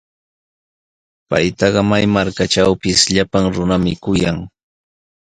[1.29, 4.37] Paytaqa may markatrawpis llapan runami kuyan.